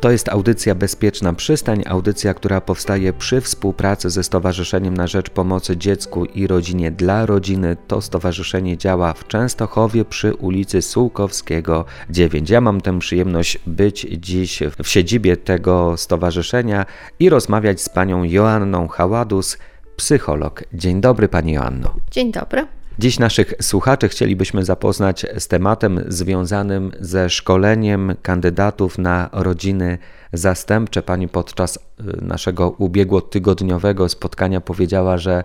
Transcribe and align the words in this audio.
To 0.00 0.10
jest 0.10 0.28
audycja 0.28 0.74
Bezpieczna 0.74 1.32
Przystań, 1.32 1.82
audycja, 1.86 2.34
która 2.34 2.60
powstaje 2.60 3.12
przy 3.12 3.40
współpracy 3.40 4.10
ze 4.10 4.24
Stowarzyszeniem 4.24 4.94
na 4.94 5.06
Rzecz 5.06 5.30
Pomocy 5.30 5.76
Dziecku 5.76 6.24
i 6.24 6.46
Rodzinie 6.46 6.90
dla 6.90 7.26
Rodziny. 7.26 7.76
To 7.88 8.00
stowarzyszenie 8.00 8.76
działa 8.76 9.12
w 9.12 9.26
Częstochowie 9.26 10.04
przy 10.04 10.34
ulicy 10.34 10.82
Sułkowskiego 10.82 11.84
9. 12.10 12.50
Ja 12.50 12.60
mam 12.60 12.80
tę 12.80 12.98
przyjemność 12.98 13.58
być 13.66 14.06
dziś 14.10 14.62
w 14.82 14.88
siedzibie 14.88 15.36
tego 15.36 15.96
stowarzyszenia 15.96 16.86
i 17.18 17.28
rozmawiać 17.28 17.80
z 17.80 17.88
panią 17.88 18.24
Joanną 18.24 18.88
Haładus, 18.88 19.58
psycholog. 19.96 20.64
Dzień 20.72 21.00
dobry 21.00 21.28
pani 21.28 21.52
Joanno. 21.52 21.94
Dzień 22.10 22.32
dobry. 22.32 22.77
Dziś 23.00 23.18
naszych 23.18 23.54
słuchaczy 23.62 24.08
chcielibyśmy 24.08 24.64
zapoznać 24.64 25.26
z 25.38 25.48
tematem 25.48 26.04
związanym 26.08 26.92
ze 27.00 27.30
szkoleniem 27.30 28.14
kandydatów 28.22 28.98
na 28.98 29.30
rodziny 29.32 29.98
zastępcze. 30.32 31.02
Pani 31.02 31.28
podczas 31.28 31.76
y, 31.76 31.80
naszego 32.22 32.70
ubiegłotygodniowego 32.70 34.08
spotkania 34.08 34.60
powiedziała, 34.60 35.18
że 35.18 35.44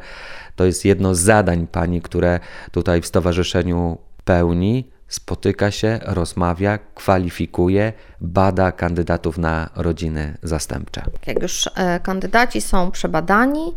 to 0.56 0.66
jest 0.66 0.86
jedno 0.86 1.16
z 1.16 1.20
zadań 1.20 1.68
pani, 1.68 2.02
które 2.02 2.40
tutaj 2.72 3.02
w 3.02 3.06
stowarzyszeniu 3.06 3.98
pełni. 4.24 4.94
Spotyka 5.08 5.72
się, 5.72 6.00
rozmawia, 6.04 6.80
kwalifikuje, 6.96 7.94
bada 8.22 8.72
kandydatów 8.72 9.38
na 9.38 9.70
rodziny 9.76 10.38
zastępcze. 10.44 11.06
Jak 11.28 11.42
już 11.42 11.70
e, 11.76 12.00
kandydaci 12.00 12.62
są 12.62 12.92
przebadani, 12.92 13.74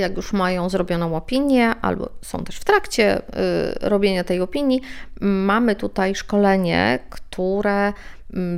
jak 0.00 0.16
już 0.16 0.32
mają 0.32 0.68
zrobioną 0.68 1.16
opinię, 1.16 1.74
albo 1.82 2.08
są 2.22 2.44
też 2.44 2.56
w 2.56 2.64
trakcie 2.64 3.16
e, 3.16 3.22
robienia 3.88 4.24
tej 4.24 4.40
opinii, 4.40 4.80
mamy 5.20 5.74
tutaj 5.76 6.14
szkolenie, 6.14 6.98
które 7.10 7.92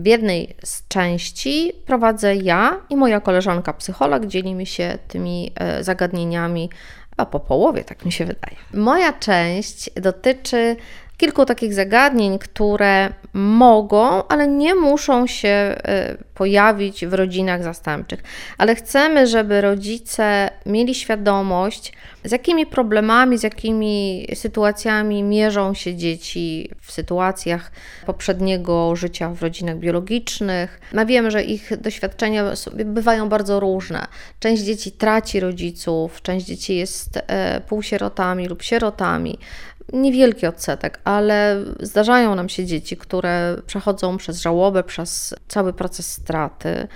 w 0.03 0.07
jednej 0.07 0.57
z 0.65 0.89
części 0.89 1.73
prowadzę 1.87 2.37
ja 2.37 2.81
i 2.91 2.97
moja 2.97 3.21
koleżanka 3.21 3.73
psycholog. 3.73 4.27
Dzielimy 4.27 4.67
się 4.67 4.99
tymi 5.09 5.53
e, 5.55 5.85
zagadnieniami 5.85 6.71
a 7.17 7.27
po 7.27 7.41
połowie, 7.41 7.85
tak 7.85 8.05
mi 8.05 8.13
się 8.13 8.25
wydaje. 8.25 8.57
Moja 8.75 9.13
część 9.13 9.91
dotyczy 9.91 10.77
kilku 11.17 11.45
takich 11.45 11.75
zagadnień, 11.75 12.39
które 12.39 13.13
mogą, 13.33 14.29
ale 14.29 14.49
nie 14.49 14.75
muszą 14.75 15.27
się 15.27 15.49
e, 15.49 16.17
pojawić 16.35 17.07
w 17.07 17.15
rodzinach 17.15 17.63
zastępczych. 17.63 18.23
Ale 18.59 18.75
chcemy, 18.75 19.27
żeby 19.27 19.61
rodzice 19.61 20.51
mieli 20.67 20.95
świadomość, 20.95 21.93
z 22.25 22.33
jakimi 22.33 22.67
problemami, 22.67 23.39
z 23.39 23.43
jakimi 23.43 24.27
sytuacjami 24.35 25.23
mierzą 25.23 25.75
się 25.75 25.95
dzieci 25.95 26.71
w 26.81 26.93
sytuacjach 26.93 27.73
poprzedniego 28.07 28.97
życia 28.97 29.31
w 29.31 29.43
rodzinach 29.43 29.79
biologicznych. 29.79 30.81
No 30.93 31.07
wiemy, 31.07 31.31
że 31.31 31.43
ich 31.43 31.81
doświadczenia 31.81 32.45
bywają 32.75 33.29
bardzo 33.29 33.61
różne. 33.61 34.07
Część 34.41 34.63
dzieci 34.63 34.93
traci 34.93 35.41
rodziców, 35.41 36.23
część 36.23 36.47
dzieci 36.47 36.77
jest 36.77 37.19
e, 37.27 37.61
półsierotami 37.61 38.49
lub 38.49 38.63
sierotami 38.63 39.39
niewielki 39.93 40.47
odsetek, 40.47 41.01
ale 41.05 41.65
zdarzają 41.81 42.35
nam 42.35 42.49
się 42.49 42.65
dzieci, 42.65 42.97
które 42.97 43.57
przechodzą 43.67 44.17
przez 44.17 44.41
żałobę, 44.41 44.83
przez 44.83 45.35
cały 45.49 45.73
proces 45.73 46.13
straty. 46.13 46.89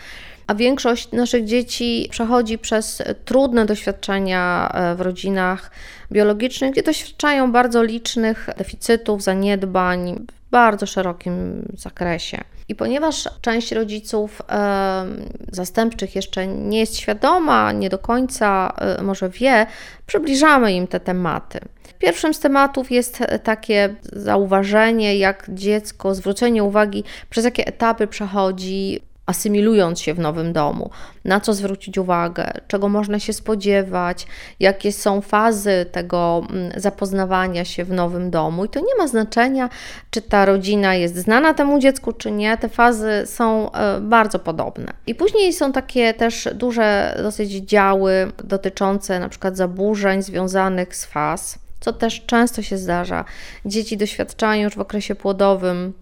A 0.47 0.55
większość 0.55 1.12
naszych 1.12 1.44
dzieci 1.44 2.09
przechodzi 2.11 2.59
przez 2.59 3.03
trudne 3.25 3.66
doświadczenia 3.66 4.70
e, 4.75 4.94
w 4.94 5.00
rodzinach 5.00 5.70
biologicznych, 6.12 6.72
gdzie 6.72 6.83
doświadczają 6.83 7.53
bardzo 7.53 7.82
licznych 7.82 8.48
deficytów, 8.59 9.22
zaniedbań 9.22 10.27
bardzo 10.50 10.86
szerokim 10.86 11.64
zakresie. 11.75 12.44
I 12.69 12.75
ponieważ 12.75 13.28
część 13.41 13.72
rodziców 13.72 14.42
e, 14.48 15.04
zastępczych 15.53 16.16
jeszcze 16.16 16.47
nie 16.47 16.81
jest 16.81 16.97
świadoma, 16.97 17.72
nie 17.72 17.88
do 17.88 17.98
końca 17.98 18.75
e, 18.78 19.03
może 19.03 19.28
wie, 19.28 19.66
przybliżamy 20.06 20.72
im 20.72 20.86
te 20.86 21.00
tematy. 21.00 21.60
Pierwszym 21.98 22.34
z 22.34 22.41
tematów 22.41 22.91
jest 22.91 23.19
takie 23.42 23.94
zauważenie, 24.12 25.19
jak 25.19 25.47
dziecko, 25.48 26.14
zwrócenie 26.14 26.65
uwagi, 26.65 27.04
przez 27.30 27.44
jakie 27.44 27.66
etapy 27.66 28.06
przechodzi 28.06 29.00
asymilując 29.28 30.00
się 30.00 30.15
w 30.15 30.19
nowym 30.19 30.53
domu, 30.53 30.91
na 31.25 31.41
co 31.41 31.55
zwrócić 31.55 31.99
uwagę, 31.99 32.53
czego 32.69 32.89
można 32.89 33.19
się 33.19 33.33
spodziewać, 33.33 34.27
jakie 34.61 34.93
są 34.93 35.21
fazy 35.21 35.87
tego 35.93 36.43
mm, 36.50 36.72
zapoznawania 36.77 37.65
się 37.65 37.84
w 37.84 37.93
nowym 37.93 38.31
domu. 38.31 38.65
I 38.65 38.69
to 38.69 38.81
nie 38.81 38.97
ma 38.99 39.09
znaczenia, 39.09 39.69
czy 40.11 40.22
ta 40.22 40.44
rodzina 40.44 40.94
jest 40.94 41.16
znana 41.16 41.55
temu 41.55 41.78
dziecku, 41.78 42.12
czy 42.12 42.31
nie. 42.31 42.56
Te 42.56 42.69
fazy 42.69 43.22
są 43.27 43.72
e, 43.72 44.00
bardzo 44.00 44.39
podobne. 44.39 44.93
I 45.06 45.15
później 45.15 45.53
są 45.53 45.72
takie 45.72 46.15
też 46.15 46.49
duże 46.55 47.19
dosyć 47.22 47.50
działy 47.50 48.33
dotyczące 48.45 49.21
na 49.21 49.28
przykład 49.28 49.56
zaburzeń 49.56 50.22
związanych 50.22 50.97
z 50.97 51.05
faz 51.05 51.59
co 51.81 51.93
też 51.93 52.22
często 52.27 52.62
się 52.62 52.78
zdarza. 52.78 53.25
Dzieci 53.65 53.97
doświadczają 53.97 54.62
już 54.62 54.75
w 54.75 54.81
okresie 54.81 55.15
płodowym 55.15 55.93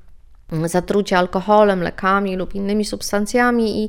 zatrucia 0.65 1.19
alkoholem, 1.19 1.83
lekami 1.83 2.37
lub 2.37 2.55
innymi 2.55 2.85
substancjami 2.85 3.85
i 3.85 3.89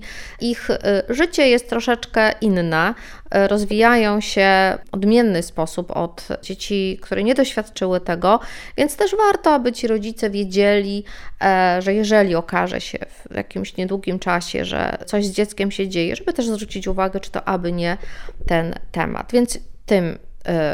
ich 0.49 0.69
y, 0.69 0.75
życie 1.09 1.49
jest 1.49 1.69
troszeczkę 1.69 2.31
inne. 2.41 2.93
Y, 3.35 3.47
rozwijają 3.47 4.21
się 4.21 4.77
w 4.85 4.93
odmienny 4.93 5.43
sposób 5.43 5.97
od 5.97 6.27
dzieci, 6.41 6.99
które 7.01 7.23
nie 7.23 7.35
doświadczyły 7.35 7.99
tego, 7.99 8.39
więc 8.77 8.95
też 8.95 9.15
warto, 9.15 9.53
aby 9.53 9.71
ci 9.71 9.87
rodzice 9.87 10.29
wiedzieli, 10.29 11.03
e, 11.41 11.81
że 11.81 11.93
jeżeli 11.93 12.35
okaże 12.35 12.81
się 12.81 12.97
w 13.31 13.35
jakimś 13.35 13.77
niedługim 13.77 14.19
czasie, 14.19 14.65
że 14.65 14.97
coś 15.05 15.25
z 15.25 15.31
dzieckiem 15.31 15.71
się 15.71 15.87
dzieje, 15.87 16.15
żeby 16.15 16.33
też 16.33 16.47
zwrócić 16.47 16.87
uwagę, 16.87 17.19
czy 17.19 17.31
to 17.31 17.47
aby 17.47 17.71
nie 17.71 17.97
ten 18.47 18.73
temat. 18.91 19.31
Więc 19.31 19.59
tym 19.85 20.17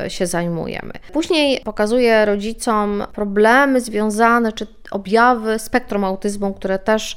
się 0.07 0.27
zajmujemy. 0.27 0.91
Później 1.13 1.61
pokazuję 1.61 2.25
rodzicom 2.25 3.03
problemy 3.13 3.81
związane 3.81 4.51
czy 4.51 4.67
objawy 4.91 5.59
spektrum 5.59 6.03
autyzmu, 6.03 6.53
które 6.53 6.79
też 6.79 7.15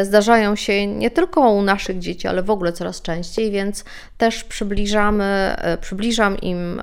y, 0.00 0.04
zdarzają 0.04 0.56
się 0.56 0.86
nie 0.86 1.10
tylko 1.10 1.50
u 1.50 1.62
naszych 1.62 1.98
dzieci, 1.98 2.28
ale 2.28 2.42
w 2.42 2.50
ogóle 2.50 2.72
coraz 2.72 3.02
częściej, 3.02 3.50
więc 3.50 3.84
też 4.18 4.44
przybliżamy, 4.44 5.56
y, 5.74 5.78
przybliżam 5.78 6.38
im, 6.38 6.82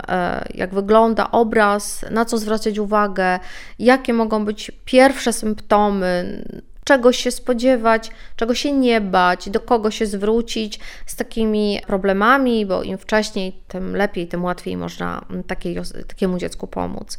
jak 0.54 0.74
wygląda 0.74 1.32
obraz, 1.32 2.06
na 2.12 2.26
co 2.26 2.38
zwracać 2.38 2.78
uwagę, 2.78 3.40
jakie 3.80 4.14
mogą 4.14 4.46
być 4.46 4.72
pierwsze 4.86 5.34
symptomy, 5.34 6.44
czego 6.84 7.12
się 7.14 7.32
spodziewać, 7.32 8.12
czego 8.36 8.56
się 8.56 8.72
nie 8.72 9.02
bać, 9.02 9.50
do 9.50 9.60
kogo 9.60 9.92
się 9.92 10.06
zwrócić 10.06 10.80
z 11.06 11.16
takimi 11.16 11.80
problemami, 11.88 12.66
bo 12.66 12.84
im 12.84 12.98
wcześniej, 12.98 13.62
tym 13.68 13.96
lepiej, 13.96 14.28
tym 14.28 14.44
łatwiej 14.44 14.78
można 14.78 15.26
takiej, 15.48 15.78
takiemu 16.08 16.38
dziecku 16.38 16.68
pomóc. 16.68 17.18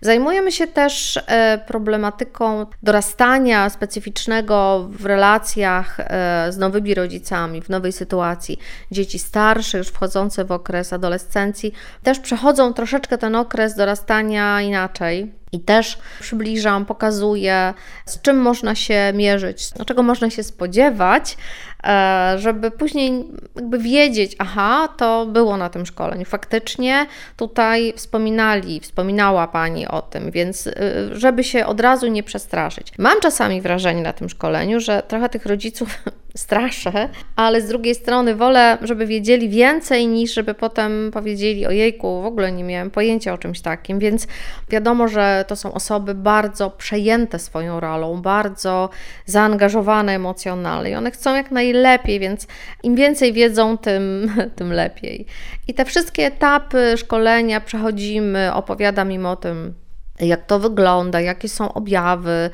Zajmujemy 0.00 0.52
się 0.52 0.66
też 0.66 1.20
e, 1.26 1.58
problematyką 1.66 2.66
dorastania 2.82 3.70
specyficznego 3.70 4.88
w 4.90 5.06
relacjach 5.06 6.00
e, 6.00 6.46
z 6.52 6.58
nowymi 6.58 6.94
rodzicami, 6.94 7.62
w 7.62 7.68
nowej 7.68 7.92
sytuacji. 7.92 8.58
Dzieci 8.90 9.18
starsze, 9.18 9.78
już 9.78 9.88
wchodzące 9.88 10.44
w 10.44 10.52
okres 10.52 10.92
adolescencji, 10.92 11.72
też 12.02 12.18
przechodzą 12.18 12.74
troszeczkę 12.74 13.18
ten 13.18 13.34
okres 13.36 13.76
dorastania 13.76 14.60
inaczej 14.62 15.43
i 15.54 15.60
też 15.60 15.98
przybliżam, 16.20 16.86
pokazuję, 16.86 17.74
z 18.06 18.20
czym 18.20 18.36
można 18.36 18.74
się 18.74 19.12
mierzyć, 19.14 19.70
czego 19.86 20.02
można 20.02 20.30
się 20.30 20.42
spodziewać, 20.42 21.36
e, 21.84 22.34
żeby 22.38 22.70
później 22.70 23.24
jakby 23.56 23.78
wiedzieć, 23.78 24.36
aha, 24.38 24.88
to 24.96 25.26
było 25.26 25.56
na 25.56 25.68
tym 25.68 25.86
szkoleniu. 25.86 26.24
Faktycznie 26.24 27.06
tutaj 27.36 27.92
wspominali, 27.96 28.80
wspominała 28.80 29.48
Pani 29.48 29.88
o 29.88 30.02
tym, 30.02 30.30
więc 30.30 30.66
y, 30.66 30.72
żeby 31.12 31.44
się 31.44 31.66
od 31.66 31.80
razu 31.80 32.06
nie 32.06 32.22
przestraszyć. 32.22 32.92
Mam 32.98 33.20
czasami 33.20 33.60
wrażenie 33.60 34.02
na 34.02 34.12
tym 34.12 34.28
szkoleniu, 34.28 34.80
że 34.80 35.02
trochę 35.08 35.28
tych 35.28 35.46
rodziców 35.46 35.98
straszę, 36.36 37.08
ale 37.36 37.60
z 37.60 37.68
drugiej 37.68 37.94
strony 37.94 38.34
wolę, 38.34 38.78
żeby 38.82 39.06
wiedzieli 39.06 39.48
więcej 39.48 40.06
niż 40.06 40.34
żeby 40.34 40.54
potem 40.54 41.10
powiedzieli 41.12 41.66
ojejku, 41.66 42.22
w 42.22 42.26
ogóle 42.26 42.52
nie 42.52 42.64
miałem 42.64 42.90
pojęcia 42.90 43.32
o 43.32 43.38
czymś 43.38 43.60
takim, 43.60 43.98
więc 43.98 44.26
wiadomo, 44.70 45.08
że 45.08 45.44
to 45.48 45.56
są 45.56 45.72
osoby 45.72 46.14
bardzo 46.14 46.70
przejęte 46.70 47.38
swoją 47.38 47.80
rolą, 47.80 48.22
bardzo 48.22 48.90
zaangażowane 49.26 50.12
emocjonalnie 50.12 50.90
i 50.90 50.94
one 50.94 51.10
chcą 51.10 51.34
jak 51.34 51.50
najlepiej, 51.50 52.20
więc 52.20 52.46
im 52.82 52.94
więcej 52.94 53.32
wiedzą, 53.32 53.78
tym, 53.78 54.32
tym 54.56 54.72
lepiej. 54.72 55.26
I 55.68 55.74
te 55.74 55.84
wszystkie 55.84 56.26
etapy 56.26 56.94
szkolenia 56.96 57.60
przechodzimy, 57.60 58.54
opowiadam 58.54 59.12
im 59.12 59.26
o 59.26 59.36
tym, 59.36 59.74
jak 60.20 60.46
to 60.46 60.58
wygląda, 60.58 61.20
jakie 61.20 61.48
są 61.48 61.72
objawy, 61.72 62.50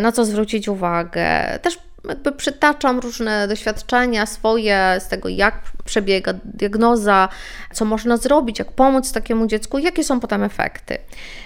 na 0.00 0.12
co 0.12 0.24
zwrócić 0.24 0.68
uwagę. 0.68 1.58
Też 1.62 1.87
jakby 2.08 2.32
przytaczam 2.32 2.98
różne 2.98 3.48
doświadczenia 3.48 4.26
swoje 4.26 4.96
z 4.98 5.08
tego, 5.08 5.28
jak 5.28 5.54
przebiega 5.84 6.34
diagnoza, 6.44 7.28
co 7.72 7.84
można 7.84 8.16
zrobić, 8.16 8.58
jak 8.58 8.72
pomóc 8.72 9.12
takiemu 9.12 9.46
dziecku, 9.46 9.78
jakie 9.78 10.04
są 10.04 10.20
potem 10.20 10.42
efekty. 10.42 10.98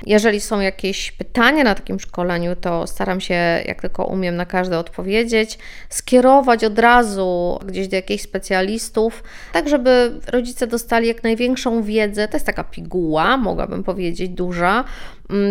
Jeżeli 0.06 0.41
są 0.41 0.61
jakieś 0.61 1.12
pytania 1.12 1.64
na 1.64 1.75
takim 1.75 2.00
szkoleniu, 2.00 2.56
to 2.56 2.87
staram 2.87 3.20
się, 3.20 3.35
jak 3.67 3.81
tylko 3.81 4.05
umiem, 4.05 4.37
na 4.37 4.47
każde 4.47 4.79
odpowiedzieć, 4.79 5.59
skierować 5.88 6.64
od 6.64 6.79
razu 6.79 7.59
gdzieś 7.67 7.88
do 7.88 7.97
jakichś 7.97 8.25
specjalistów, 8.25 9.23
tak 9.53 9.69
żeby 9.69 10.20
rodzice 10.26 10.67
dostali 10.67 11.09
jak 11.09 11.23
największą 11.23 11.82
wiedzę. 11.82 12.29
To 12.29 12.37
jest 12.37 12.47
taka 12.47 12.64
piguła, 12.64 13.37
mogłabym 13.37 13.85
powiedzieć, 13.85 14.31
duża, 14.31 14.85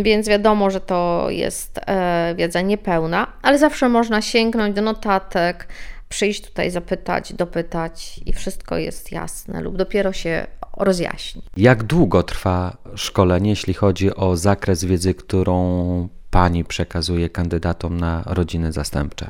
więc 0.04 0.28
wiadomo, 0.28 0.69
że 0.69 0.81
to 0.81 1.28
jest 1.30 1.80
e, 1.86 2.36
wiedza 2.38 2.62
niepełna, 2.62 3.28
ale 3.42 3.60
zawsze 3.60 3.89
można 3.89 4.22
sięgnąć 4.22 4.75
do 4.75 4.81
notatek, 4.81 5.68
przyjść 6.10 6.48
tutaj, 6.48 6.72
zapytać, 6.72 7.33
dopytać 7.33 8.19
i 8.25 8.33
wszystko 8.33 8.78
jest 8.78 9.12
jasne 9.12 9.62
lub 9.62 9.78
dopiero 9.78 10.13
się 10.13 10.48
rozjaśni. 10.78 11.42
Jak 11.57 11.83
długo 11.83 12.24
trwa 12.24 12.78
szkolenie, 12.95 13.50
jeśli 13.50 13.74
chodzi 13.74 14.16
o 14.16 14.38
zakres 14.38 14.83
wiedzy, 14.86 15.13
którą 15.13 16.07
Pani 16.31 16.63
przekazuje 16.63 17.30
kandydatom 17.30 18.00
na 18.00 18.24
rodziny 18.25 18.72
zastępcze? 18.72 19.30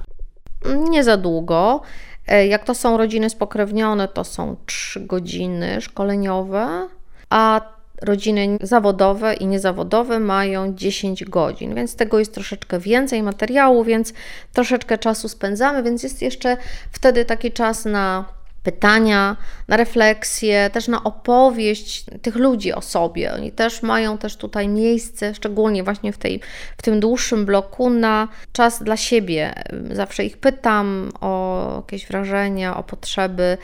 Nie 0.90 1.04
za 1.04 1.18
długo. 1.18 1.82
E, 2.28 2.48
jak 2.48 2.64
to 2.64 2.76
są 2.76 2.98
rodziny 2.98 3.30
spokrewnione, 3.30 4.08
to 4.08 4.24
są 4.24 4.56
trzy 4.66 5.00
godziny 5.00 5.82
szkoleniowe, 5.82 6.90
a 7.30 7.62
rodziny 8.02 8.58
zawodowe 8.62 9.34
i 9.34 9.48
niezawodowe 9.48 10.20
mają 10.20 10.74
10 10.76 11.26
godzin, 11.26 11.76
więc 11.76 11.96
tego 11.96 12.20
jest 12.20 12.34
troszeczkę 12.34 12.80
więcej 12.80 13.24
materiału, 13.24 13.84
więc 13.84 14.14
troszeczkę 14.54 14.98
czasu 14.98 15.30
spędzamy, 15.30 15.84
więc 15.84 16.04
jest 16.04 16.22
jeszcze 16.22 16.58
wtedy 16.92 17.26
taki 17.26 17.52
czas 17.52 17.86
na 17.86 18.26
pytania, 18.64 19.38
na 19.68 19.78
refleksję, 19.78 20.70
też 20.70 20.88
na 20.88 21.04
opowieść 21.04 22.06
tych 22.22 22.36
ludzi 22.36 22.74
o 22.74 22.82
sobie. 22.82 23.34
Oni 23.34 23.52
też 23.52 23.82
mają 23.82 24.18
też 24.18 24.38
tutaj 24.38 24.68
miejsce, 24.68 25.36
szczególnie 25.36 25.84
właśnie 25.84 26.14
w, 26.14 26.18
tej, 26.18 26.40
w 26.78 26.82
tym 26.82 27.00
dłuższym 27.00 27.46
bloku, 27.46 27.90
na 27.90 28.28
czas 28.52 28.84
dla 28.84 28.98
siebie. 28.98 29.54
Zawsze 29.92 30.26
ich 30.26 30.38
pytam 30.38 31.12
o 31.22 31.74
jakieś 31.76 32.08
wrażenia, 32.08 32.78
o 32.78 32.84
potrzeby. 32.84 33.58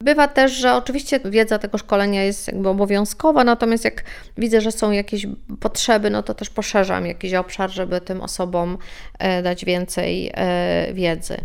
Bywa 0.00 0.28
też, 0.28 0.52
że 0.52 0.74
oczywiście 0.74 1.20
wiedza 1.24 1.58
tego 1.58 1.78
szkolenia 1.78 2.24
jest 2.24 2.46
jakby 2.46 2.68
obowiązkowa, 2.68 3.44
natomiast 3.44 3.84
jak 3.84 4.04
widzę, 4.38 4.60
że 4.60 4.72
są 4.72 4.90
jakieś 4.90 5.26
potrzeby, 5.60 6.10
no 6.10 6.22
to 6.22 6.34
też 6.34 6.50
poszerzam 6.50 7.06
jakiś 7.06 7.34
obszar, 7.34 7.70
żeby 7.70 8.00
tym 8.00 8.20
osobom 8.20 8.78
e, 9.18 9.42
dać 9.42 9.64
więcej 9.64 10.30
e, 10.34 10.92
wiedzy. 10.92 11.36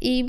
I 0.00 0.26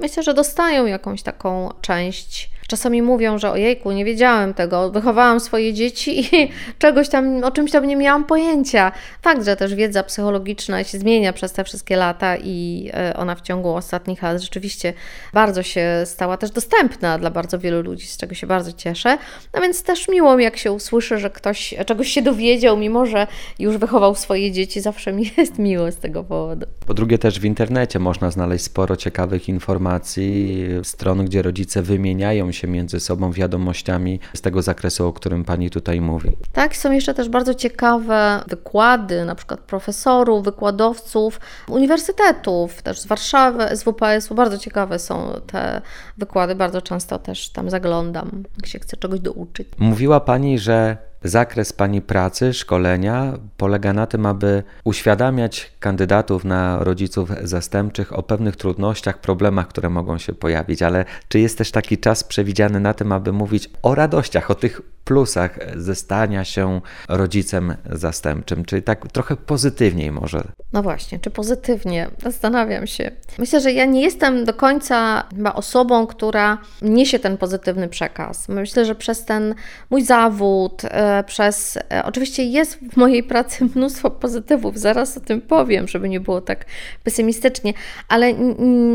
myślę, 0.00 0.22
że 0.22 0.34
dostają 0.34 0.86
jakąś 0.86 1.22
taką 1.22 1.70
część 1.80 2.50
Czasami 2.66 3.02
mówią, 3.02 3.38
że 3.38 3.50
ojejku, 3.50 3.92
nie 3.92 4.04
wiedziałem 4.04 4.54
tego, 4.54 4.90
wychowałam 4.90 5.40
swoje 5.40 5.74
dzieci 5.74 6.20
i 6.20 6.50
czegoś 6.78 7.08
tam, 7.08 7.44
o 7.44 7.50
czymś 7.50 7.70
tam 7.70 7.86
nie 7.86 7.96
miałam 7.96 8.24
pojęcia. 8.24 8.92
Fakt, 9.22 9.44
że 9.44 9.56
też 9.56 9.74
wiedza 9.74 10.02
psychologiczna 10.02 10.84
się 10.84 10.98
zmienia 10.98 11.32
przez 11.32 11.52
te 11.52 11.64
wszystkie 11.64 11.96
lata 11.96 12.36
i 12.36 12.90
e, 12.94 13.16
ona 13.16 13.34
w 13.34 13.40
ciągu 13.40 13.74
ostatnich 13.74 14.22
lat 14.22 14.42
rzeczywiście 14.42 14.92
bardzo 15.32 15.62
się 15.62 16.02
stała 16.04 16.36
też 16.36 16.50
dostępna 16.50 17.18
dla 17.18 17.30
bardzo 17.30 17.58
wielu 17.58 17.82
ludzi, 17.82 18.06
z 18.06 18.16
czego 18.16 18.34
się 18.34 18.46
bardzo 18.46 18.72
cieszę. 18.72 19.18
No 19.54 19.60
więc 19.60 19.82
też 19.82 20.08
miło 20.08 20.36
mi, 20.36 20.44
jak 20.44 20.56
się 20.56 20.72
usłyszy, 20.72 21.18
że 21.18 21.30
ktoś 21.30 21.74
czegoś 21.86 22.08
się 22.08 22.22
dowiedział, 22.22 22.76
mimo 22.76 23.06
że 23.06 23.26
już 23.58 23.76
wychował 23.76 24.14
swoje 24.14 24.52
dzieci, 24.52 24.80
zawsze 24.80 25.12
mi 25.12 25.30
jest 25.36 25.58
miło 25.58 25.92
z 25.92 25.96
tego 25.96 26.24
powodu. 26.24 26.66
Po 26.86 26.94
drugie 26.94 27.18
też 27.18 27.40
w 27.40 27.44
internecie 27.44 27.98
można 27.98 28.30
znaleźć 28.30 28.64
sporo 28.64 28.96
ciekawych 28.96 29.48
informacji, 29.48 30.64
stron, 30.82 31.24
gdzie 31.24 31.42
rodzice 31.42 31.82
wymieniają 31.82 32.52
się 32.56 32.68
między 32.68 33.00
sobą 33.00 33.32
wiadomościami 33.32 34.20
z 34.34 34.40
tego 34.40 34.62
zakresu, 34.62 35.06
o 35.06 35.12
którym 35.12 35.44
Pani 35.44 35.70
tutaj 35.70 36.00
mówi. 36.00 36.36
Tak, 36.52 36.76
są 36.76 36.92
jeszcze 36.92 37.14
też 37.14 37.28
bardzo 37.28 37.54
ciekawe 37.54 38.44
wykłady, 38.48 39.24
na 39.24 39.34
przykład 39.34 39.60
profesorów, 39.60 40.44
wykładowców 40.44 41.40
uniwersytetów, 41.68 42.82
też 42.82 43.00
z 43.00 43.06
Warszawy, 43.06 43.76
z 43.76 43.82
WPS-u. 43.82 44.34
Bardzo 44.34 44.58
ciekawe 44.58 44.98
są 44.98 45.40
te 45.46 45.80
wykłady, 46.18 46.54
bardzo 46.54 46.82
często 46.82 47.18
też 47.18 47.48
tam 47.48 47.70
zaglądam, 47.70 48.42
jak 48.56 48.66
się 48.66 48.78
chce 48.78 48.96
czegoś 48.96 49.20
douczyć. 49.20 49.68
Mówiła 49.78 50.20
Pani, 50.20 50.58
że 50.58 50.96
Zakres 51.24 51.72
Pani 51.72 52.02
pracy, 52.02 52.54
szkolenia 52.54 53.32
polega 53.56 53.92
na 53.92 54.06
tym, 54.06 54.26
aby 54.26 54.62
uświadamiać 54.84 55.72
kandydatów 55.80 56.44
na 56.44 56.84
rodziców 56.84 57.30
zastępczych 57.42 58.18
o 58.18 58.22
pewnych 58.22 58.56
trudnościach, 58.56 59.18
problemach, 59.18 59.68
które 59.68 59.90
mogą 59.90 60.18
się 60.18 60.32
pojawić, 60.32 60.82
ale 60.82 61.04
czy 61.28 61.40
jest 61.40 61.58
też 61.58 61.70
taki 61.70 61.98
czas 61.98 62.24
przewidziany 62.24 62.80
na 62.80 62.94
tym, 62.94 63.12
aby 63.12 63.32
mówić 63.32 63.70
o 63.82 63.94
radościach, 63.94 64.50
o 64.50 64.54
tych 64.54 64.80
plusach 65.06 65.58
ze 65.76 65.94
stania 65.94 66.44
się 66.44 66.80
rodzicem 67.08 67.74
zastępczym, 67.92 68.64
czyli 68.64 68.82
tak 68.82 69.12
trochę 69.12 69.36
pozytywniej 69.36 70.12
może. 70.12 70.42
No 70.72 70.82
właśnie, 70.82 71.18
czy 71.18 71.30
pozytywnie? 71.30 72.10
Zastanawiam 72.22 72.86
się. 72.86 73.10
Myślę, 73.38 73.60
że 73.60 73.72
ja 73.72 73.84
nie 73.84 74.02
jestem 74.02 74.44
do 74.44 74.54
końca 74.54 75.24
chyba 75.36 75.52
osobą, 75.52 76.06
która 76.06 76.58
niesie 76.82 77.18
ten 77.18 77.36
pozytywny 77.36 77.88
przekaz. 77.88 78.48
Myślę, 78.48 78.84
że 78.84 78.94
przez 78.94 79.24
ten 79.24 79.54
mój 79.90 80.02
zawód, 80.02 80.82
e, 80.84 81.24
przez. 81.24 81.78
E, 81.92 82.04
oczywiście 82.04 82.44
jest 82.44 82.78
w 82.92 82.96
mojej 82.96 83.22
pracy 83.22 83.64
mnóstwo 83.74 84.10
pozytywów, 84.10 84.78
zaraz 84.78 85.16
o 85.16 85.20
tym 85.20 85.40
powiem, 85.40 85.88
żeby 85.88 86.08
nie 86.08 86.20
było 86.20 86.40
tak 86.40 86.64
pesymistycznie, 87.04 87.72
ale 88.08 88.34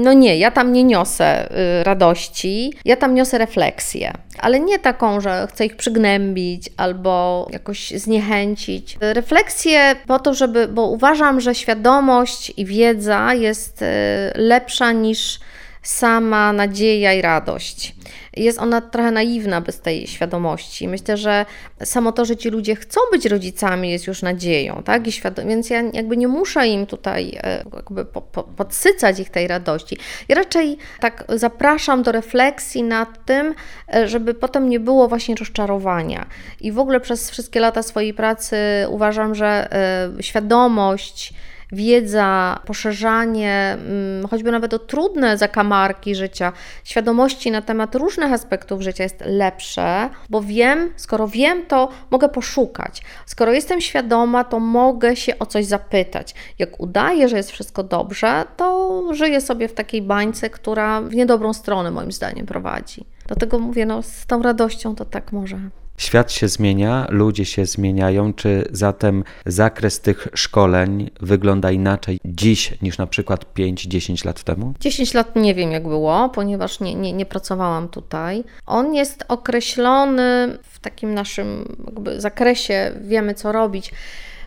no 0.03 0.13
nie, 0.13 0.37
ja 0.37 0.51
tam 0.51 0.73
nie 0.73 0.83
niosę 0.83 1.51
y, 1.79 1.83
radości, 1.83 2.73
ja 2.85 2.95
tam 2.95 3.13
niosę 3.13 3.37
refleksję, 3.37 4.13
ale 4.41 4.59
nie 4.59 4.79
taką, 4.79 5.21
że 5.21 5.47
chcę 5.49 5.65
ich 5.65 5.75
przygnębić 5.75 6.69
albo 6.77 7.47
jakoś 7.51 7.91
zniechęcić. 7.91 8.97
Refleksję 9.01 9.95
po 10.07 10.19
to, 10.19 10.33
żeby, 10.33 10.67
bo 10.67 10.87
uważam, 10.87 11.41
że 11.41 11.55
świadomość 11.55 12.53
i 12.57 12.65
wiedza 12.65 13.33
jest 13.33 13.81
e, 13.81 14.31
lepsza 14.35 14.91
niż 14.91 15.39
sama 15.83 16.53
nadzieja 16.53 17.13
i 17.13 17.21
radość 17.21 17.95
jest 18.37 18.59
ona 18.59 18.81
trochę 18.81 19.11
naiwna 19.11 19.61
bez 19.61 19.79
tej 19.79 20.07
świadomości. 20.07 20.87
Myślę, 20.87 21.17
że 21.17 21.45
samo 21.83 22.11
to, 22.11 22.25
że 22.25 22.37
ci 22.37 22.49
ludzie 22.49 22.75
chcą 22.75 23.01
być 23.11 23.25
rodzicami 23.25 23.91
jest 23.91 24.07
już 24.07 24.21
nadzieją, 24.21 24.83
tak? 24.85 25.07
I 25.07 25.11
świadom- 25.11 25.47
więc 25.47 25.69
ja 25.69 25.81
jakby 25.93 26.17
nie 26.17 26.27
muszę 26.27 26.67
im 26.67 26.85
tutaj 26.85 27.37
e, 27.43 27.63
jakby 27.75 28.05
po, 28.05 28.21
po, 28.21 28.43
podsycać 28.43 29.19
ich 29.19 29.29
tej 29.29 29.47
radości. 29.47 29.97
I 30.29 30.33
raczej 30.33 30.77
tak 30.99 31.23
zapraszam 31.29 32.03
do 32.03 32.11
refleksji 32.11 32.83
nad 32.83 33.25
tym, 33.25 33.55
e, 33.93 34.07
żeby 34.07 34.33
potem 34.33 34.69
nie 34.69 34.79
było 34.79 35.07
właśnie 35.07 35.35
rozczarowania. 35.35 36.25
I 36.61 36.71
w 36.71 36.79
ogóle 36.79 36.99
przez 36.99 37.31
wszystkie 37.31 37.59
lata 37.59 37.83
swojej 37.83 38.13
pracy 38.13 38.57
uważam, 38.89 39.35
że 39.35 39.73
e, 39.73 40.23
świadomość, 40.23 41.33
wiedza, 41.71 42.59
poszerzanie, 42.65 43.77
mm, 43.79 44.27
choćby 44.27 44.51
nawet 44.51 44.73
o 44.73 44.79
trudne 44.79 45.37
zakamarki 45.37 46.15
życia, 46.15 46.53
świadomości 46.83 47.51
na 47.51 47.61
temat 47.61 47.95
różnych 47.95 48.33
aspektów 48.33 48.81
życia 48.81 49.03
jest 49.03 49.23
lepsze, 49.25 50.09
bo 50.29 50.41
wiem, 50.41 50.93
skoro 50.95 51.27
wiem, 51.27 51.65
to 51.65 51.89
mogę 52.11 52.29
poszukać. 52.29 53.01
Skoro 53.25 53.53
jestem 53.53 53.81
świadoma, 53.81 54.43
to 54.43 54.59
mogę 54.59 55.15
się 55.15 55.39
o 55.39 55.45
coś 55.45 55.65
zapytać. 55.65 56.35
Jak 56.59 56.79
udaję, 56.79 57.29
że 57.29 57.37
jest 57.37 57.51
wszystko 57.51 57.83
dobrze, 57.83 58.43
to 58.57 59.03
żyję 59.13 59.41
sobie 59.41 59.67
w 59.67 59.73
takiej 59.73 60.01
bańce, 60.01 60.49
która 60.49 61.01
w 61.01 61.15
niedobrą 61.15 61.53
stronę 61.53 61.91
moim 61.91 62.11
zdaniem 62.11 62.45
prowadzi. 62.45 63.05
Dlatego 63.27 63.59
mówię, 63.59 63.85
no 63.85 64.01
z 64.01 64.25
tą 64.25 64.41
radością 64.41 64.95
to 64.95 65.05
tak 65.05 65.31
może 65.31 65.59
Świat 66.01 66.31
się 66.31 66.47
zmienia, 66.47 67.07
ludzie 67.09 67.45
się 67.45 67.65
zmieniają. 67.65 68.33
Czy 68.33 68.67
zatem 68.71 69.23
zakres 69.45 69.99
tych 69.99 70.27
szkoleń 70.33 71.09
wygląda 71.19 71.71
inaczej 71.71 72.19
dziś 72.25 72.81
niż 72.81 72.97
na 72.97 73.07
przykład 73.07 73.45
5-10 73.55 74.25
lat 74.25 74.43
temu? 74.43 74.73
10 74.79 75.13
lat 75.13 75.35
nie 75.35 75.55
wiem, 75.55 75.71
jak 75.71 75.87
było, 75.87 76.29
ponieważ 76.29 76.79
nie, 76.79 76.95
nie, 76.95 77.13
nie 77.13 77.25
pracowałam 77.25 77.89
tutaj. 77.89 78.43
On 78.65 78.93
jest 78.93 79.25
określony 79.27 80.57
w 80.63 80.79
takim 80.79 81.13
naszym 81.13 81.75
zakresie, 82.17 82.91
wiemy 83.01 83.33
co 83.33 83.51
robić. 83.51 83.91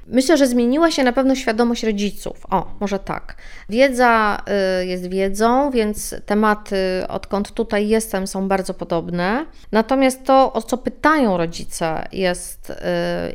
Myślę, 0.07 0.37
że 0.37 0.47
zmieniła 0.47 0.91
się 0.91 1.05
na 1.05 1.13
pewno 1.13 1.35
świadomość 1.35 1.83
rodziców. 1.83 2.47
O, 2.51 2.67
może 2.81 2.99
tak. 2.99 3.37
Wiedza 3.69 4.43
y, 4.81 4.87
jest 4.87 5.09
wiedzą, 5.09 5.71
więc 5.71 6.15
tematy, 6.27 6.77
odkąd 7.09 7.53
tutaj 7.53 7.89
jestem, 7.89 8.27
są 8.27 8.49
bardzo 8.49 8.75
podobne. 8.75 9.47
Natomiast 9.73 10.25
to, 10.25 10.53
o 10.53 10.63
co 10.63 10.79
pytają 10.79 11.37
rodzice, 11.37 12.09
jest 12.13 12.71
y, 12.71 12.75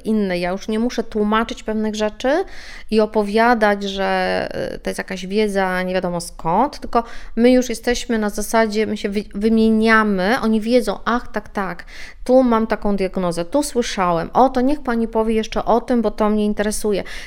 inne. 0.03 0.39
Ja 0.39 0.51
już 0.51 0.67
nie 0.67 0.79
muszę 0.79 1.03
tłumaczyć 1.03 1.63
pewnych 1.63 1.95
rzeczy 1.95 2.43
i 2.91 2.99
opowiadać, 2.99 3.83
że 3.83 4.49
y, 4.75 4.79
to 4.79 4.89
jest 4.89 4.97
jakaś 4.97 5.27
wiedza 5.27 5.83
nie 5.83 5.93
wiadomo 5.93 6.21
skąd, 6.21 6.79
tylko 6.79 7.03
my 7.35 7.51
już 7.51 7.69
jesteśmy 7.69 8.19
na 8.19 8.29
zasadzie, 8.29 8.87
my 8.87 8.97
się 8.97 9.09
wymieniamy, 9.35 10.35
oni 10.41 10.61
wiedzą, 10.61 10.99
ach, 11.05 11.27
tak, 11.31 11.49
tak, 11.49 11.85
tu 12.23 12.43
mam 12.43 12.67
taką 12.67 12.95
diagnozę, 12.95 13.45
tu 13.45 13.63
słyszałem, 13.63 14.29
o 14.33 14.49
to 14.49 14.61
niech 14.61 14.83
pani 14.83 15.07
powie 15.07 15.35
jeszcze 15.35 15.65
o 15.65 15.81
tym, 15.81 16.01
bo 16.01 16.11
to 16.11 16.29
mnie 16.29 16.45
interesuje. 16.45 16.58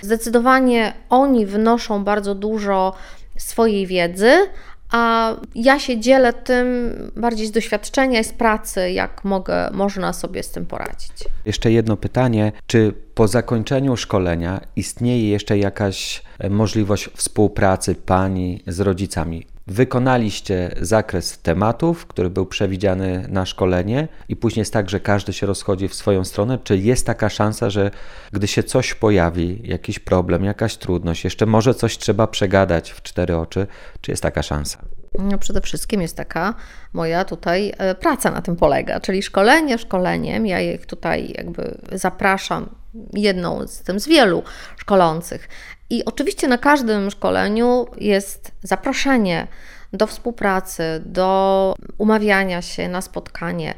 Zdecydowanie 0.02 0.92
oni 1.08 1.46
wnoszą 1.46 2.04
bardzo 2.04 2.34
dużo 2.34 2.94
swojej 3.38 3.86
wiedzy, 3.86 4.32
a 4.92 5.32
ja 5.54 5.78
się 5.78 6.00
dzielę 6.00 6.32
tym 6.32 6.66
bardziej 7.16 7.46
z 7.46 7.50
doświadczenia 7.50 8.20
i 8.20 8.24
z 8.24 8.32
pracy, 8.32 8.90
jak 8.90 9.24
mogę, 9.24 9.70
można 9.72 10.12
sobie 10.12 10.42
z 10.42 10.50
tym 10.50 10.66
poradzić. 10.66 11.12
Jeszcze 11.44 11.72
jedno 11.72 11.96
pytanie. 11.96 12.52
Czy 12.66 12.94
po 13.14 13.28
zakończeniu 13.28 13.96
szkolenia 13.96 14.60
istnieje 14.76 15.30
jeszcze 15.30 15.58
jakaś 15.58 16.22
e, 16.38 16.50
możliwość 16.50 17.10
współpracy 17.14 17.94
pani 17.94 18.62
z 18.66 18.80
rodzicami? 18.80 19.46
Wykonaliście 19.66 20.75
zakres 20.81 21.38
tematów, 21.38 22.07
który 22.07 22.31
był 22.31 22.47
przewidziany 22.47 23.26
na 23.28 23.47
szkolenie, 23.47 24.09
i 24.28 24.37
później 24.37 24.61
jest 24.61 24.73
tak, 24.73 24.90
że 24.90 25.00
każdy 25.00 25.33
się 25.33 25.47
rozchodzi 25.47 25.88
w 25.88 25.95
swoją 25.95 26.25
stronę. 26.25 26.59
Czy 26.64 26.78
jest 26.78 27.07
taka 27.07 27.28
szansa, 27.28 27.71
że 27.71 27.90
gdy 28.33 28.47
się 28.47 28.62
coś 28.62 28.95
pojawi, 28.95 29.61
jakiś 29.64 29.99
problem, 29.99 30.45
jakaś 30.45 30.76
trudność, 30.76 31.25
jeszcze 31.25 31.47
może 31.47 31.75
coś 31.75 31.99
trzeba 31.99 32.26
przegadać 32.26 32.90
w 32.90 33.02
cztery 33.02 33.37
oczy, 33.37 33.66
czy 34.00 34.11
jest 34.11 34.23
taka 34.23 34.42
szansa? 34.42 34.78
No 35.19 35.38
przede 35.38 35.61
wszystkim 35.61 36.02
jest 36.02 36.16
taka 36.16 36.54
moja 36.92 37.25
tutaj 37.25 37.73
e, 37.78 37.95
praca 37.95 38.31
na 38.31 38.42
tym 38.42 38.57
polega, 38.57 39.00
czyli 39.00 39.23
szkolenie 39.23 39.78
szkoleniem. 39.78 40.47
Ja 40.47 40.61
ich 40.61 40.87
tutaj 40.87 41.33
jakby 41.38 41.78
zapraszam, 41.92 42.69
jedną 43.12 43.66
z 43.66 43.83
tym 43.83 44.00
z 44.00 44.09
wielu 44.09 44.42
szkolących. 44.76 45.49
I 45.92 46.04
oczywiście 46.04 46.49
na 46.49 46.58
każdym 46.58 47.11
szkoleniu 47.11 47.87
jest 47.99 48.52
zaproszenie 48.62 49.46
do 49.92 50.06
współpracy, 50.06 50.82
do 51.06 51.75
umawiania 51.99 52.62
się 52.62 52.88
na 52.88 53.00
spotkanie, 53.00 53.75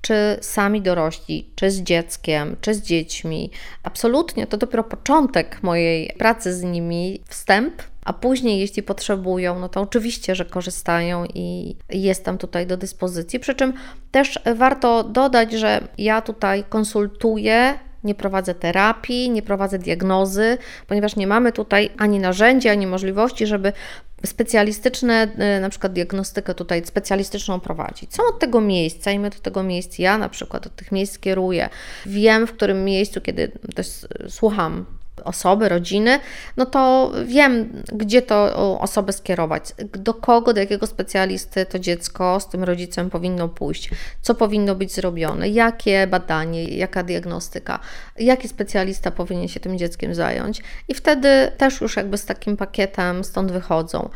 czy 0.00 0.38
sami 0.40 0.82
dorośli, 0.82 1.50
czy 1.54 1.70
z 1.70 1.80
dzieckiem, 1.80 2.56
czy 2.60 2.74
z 2.74 2.82
dziećmi. 2.82 3.50
Absolutnie 3.82 4.46
to 4.46 4.56
dopiero 4.56 4.84
początek 4.84 5.62
mojej 5.62 6.14
pracy 6.18 6.54
z 6.54 6.62
nimi, 6.62 7.20
wstęp, 7.28 7.82
a 8.04 8.12
później, 8.12 8.60
jeśli 8.60 8.82
potrzebują, 8.82 9.58
no 9.58 9.68
to 9.68 9.80
oczywiście, 9.80 10.34
że 10.34 10.44
korzystają 10.44 11.24
i 11.34 11.76
jestem 11.90 12.38
tutaj 12.38 12.66
do 12.66 12.76
dyspozycji. 12.76 13.40
Przy 13.40 13.54
czym 13.54 13.72
też 14.10 14.38
warto 14.54 15.04
dodać, 15.04 15.52
że 15.52 15.88
ja 15.98 16.22
tutaj 16.22 16.64
konsultuję 16.68 17.78
nie 18.04 18.14
prowadzę 18.14 18.54
terapii, 18.54 19.30
nie 19.30 19.42
prowadzę 19.42 19.78
diagnozy, 19.78 20.58
ponieważ 20.86 21.16
nie 21.16 21.26
mamy 21.26 21.52
tutaj 21.52 21.90
ani 21.98 22.18
narzędzi, 22.18 22.68
ani 22.68 22.86
możliwości, 22.86 23.46
żeby 23.46 23.72
specjalistyczne, 24.26 25.28
y, 25.56 25.60
na 25.60 25.70
przykład 25.70 25.92
diagnostykę 25.92 26.54
tutaj 26.54 26.82
specjalistyczną 26.86 27.60
prowadzić. 27.60 28.14
Są 28.14 28.22
od 28.34 28.38
tego 28.38 28.60
miejsca 28.60 29.10
i 29.10 29.18
my 29.18 29.30
do 29.30 29.38
tego 29.38 29.62
miejsca, 29.62 29.96
ja 29.98 30.18
na 30.18 30.28
przykład 30.28 30.66
od 30.66 30.76
tych 30.76 30.92
miejsc 30.92 31.18
kieruję. 31.18 31.68
Wiem, 32.06 32.46
w 32.46 32.52
którym 32.52 32.84
miejscu, 32.84 33.20
kiedy 33.20 33.52
też 33.74 33.88
słucham 34.28 34.97
osoby, 35.24 35.68
rodziny, 35.68 36.20
no 36.56 36.66
to 36.66 37.12
wiem, 37.24 37.82
gdzie 37.92 38.22
to 38.22 38.78
osobę 38.80 39.12
skierować, 39.12 39.62
do 39.84 40.14
kogo, 40.14 40.52
do 40.52 40.60
jakiego 40.60 40.86
specjalisty 40.86 41.66
to 41.66 41.78
dziecko 41.78 42.40
z 42.40 42.48
tym 42.48 42.64
rodzicem 42.64 43.10
powinno 43.10 43.48
pójść, 43.48 43.90
co 44.22 44.34
powinno 44.34 44.74
być 44.74 44.94
zrobione, 44.94 45.48
jakie 45.48 46.06
badanie, 46.06 46.64
jaka 46.64 47.02
diagnostyka, 47.02 47.78
jaki 48.18 48.48
specjalista 48.48 49.10
powinien 49.10 49.48
się 49.48 49.60
tym 49.60 49.78
dzieckiem 49.78 50.14
zająć. 50.14 50.62
I 50.88 50.94
wtedy 50.94 51.52
też 51.56 51.80
już 51.80 51.96
jakby 51.96 52.18
z 52.18 52.24
takim 52.24 52.56
pakietem 52.56 53.24
stąd 53.24 53.52
wychodzą 53.52 54.08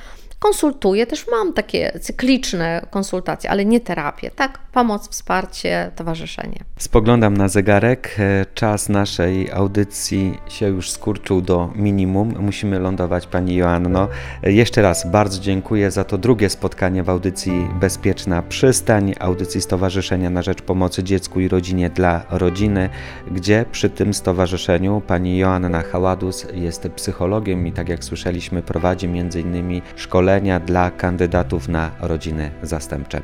konsultuję, 0.43 1.07
też 1.07 1.27
mam 1.31 1.53
takie 1.53 1.99
cykliczne 2.01 2.87
konsultacje, 2.91 3.51
ale 3.51 3.65
nie 3.65 3.81
terapię, 3.81 4.31
tak? 4.31 4.59
Pomoc, 4.73 5.09
wsparcie, 5.09 5.91
towarzyszenie. 5.97 6.59
Spoglądam 6.79 7.37
na 7.37 7.49
zegarek. 7.49 8.17
E, 8.19 8.47
czas 8.55 8.89
naszej 8.89 9.51
audycji 9.51 10.39
się 10.49 10.69
już 10.69 10.91
skurczył 10.91 11.41
do 11.41 11.71
minimum. 11.75 12.35
Musimy 12.41 12.79
lądować, 12.79 13.27
Pani 13.27 13.57
Joanno. 13.57 14.09
E, 14.43 14.53
jeszcze 14.53 14.83
raz 14.83 15.11
bardzo 15.11 15.41
dziękuję 15.41 15.91
za 15.91 16.05
to 16.05 16.19
drugie 16.19 16.49
spotkanie 16.51 17.03
w 17.03 17.11
audycji 17.11 17.69
Bezpieczna 17.81 18.43
Przystań, 18.43 19.15
audycji 19.21 19.61
Stowarzyszenia 19.61 20.31
na 20.31 20.43
Rzecz 20.43 20.63
Pomocy 20.63 21.03
Dziecku 21.03 21.41
i 21.41 21.49
Rodzinie 21.49 21.91
dla 21.91 22.23
Rodziny, 22.31 22.89
gdzie 23.31 23.65
przy 23.73 23.91
tym 23.91 24.15
stowarzyszeniu 24.15 25.03
Pani 25.07 25.39
Joanna 25.39 25.83
Haładus 25.83 26.47
jest 26.55 26.89
psychologiem 26.89 27.67
i 27.67 27.73
tak 27.73 27.89
jak 27.89 28.05
słyszeliśmy 28.05 28.63
prowadzi 28.63 29.07
m.in. 29.07 29.83
szkolenie 29.97 30.32
szkolenia 30.33 30.61
dla 30.61 30.91
kandydatów 30.91 31.69
na 31.69 31.91
rodziny 32.01 32.51
zastępcze. 32.63 33.21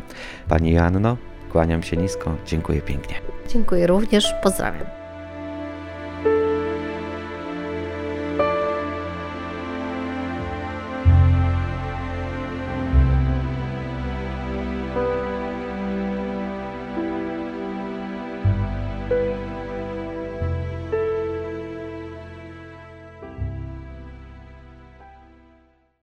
Pani 0.48 0.72
Joanno, 0.72 1.16
kłaniam 1.52 1.82
się 1.82 1.96
nisko, 1.96 2.36
dziękuję 2.46 2.82
pięknie. 2.82 3.16
Dziękuję 3.48 3.86
również, 3.86 4.34
pozdrawiam. 4.42 5.07